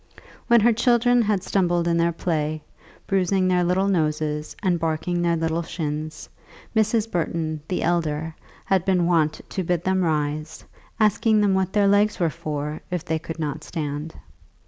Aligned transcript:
When 0.47 0.61
her 0.61 0.73
children 0.73 1.21
had 1.21 1.43
stumbled 1.43 1.87
in 1.87 1.95
their 1.95 2.11
play, 2.11 2.63
bruising 3.05 3.47
their 3.47 3.63
little 3.63 3.87
noses, 3.87 4.55
and 4.63 4.79
barking 4.79 5.21
their 5.21 5.35
little 5.35 5.61
shins, 5.61 6.27
Mrs. 6.75 7.11
Burton, 7.11 7.61
the 7.67 7.83
elder, 7.83 8.33
had 8.65 8.83
been 8.83 9.05
wont 9.05 9.41
to 9.47 9.63
bid 9.63 9.83
them 9.83 10.01
rise, 10.01 10.65
asking 10.99 11.41
them 11.41 11.53
what 11.53 11.71
their 11.73 11.87
legs 11.87 12.19
were 12.19 12.31
for, 12.31 12.81
if 12.89 13.05
they 13.05 13.19
could 13.19 13.37
not 13.37 13.63
stand. 13.63 14.15